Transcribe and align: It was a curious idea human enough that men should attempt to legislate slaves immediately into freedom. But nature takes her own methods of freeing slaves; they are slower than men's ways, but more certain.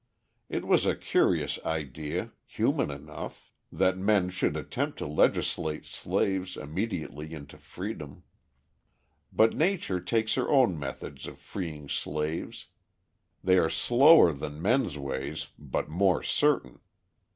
It 0.49 0.65
was 0.65 0.87
a 0.87 0.95
curious 0.95 1.59
idea 1.63 2.31
human 2.47 2.89
enough 2.89 3.51
that 3.71 3.99
men 3.99 4.31
should 4.31 4.57
attempt 4.57 4.97
to 4.97 5.05
legislate 5.05 5.85
slaves 5.85 6.57
immediately 6.57 7.35
into 7.35 7.59
freedom. 7.59 8.23
But 9.31 9.53
nature 9.53 9.99
takes 9.99 10.33
her 10.33 10.49
own 10.49 10.79
methods 10.79 11.27
of 11.27 11.37
freeing 11.37 11.87
slaves; 11.87 12.65
they 13.43 13.59
are 13.59 13.69
slower 13.69 14.33
than 14.33 14.59
men's 14.59 14.97
ways, 14.97 15.49
but 15.59 15.87
more 15.87 16.23
certain. 16.23 16.79